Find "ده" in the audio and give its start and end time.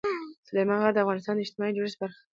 2.19-2.25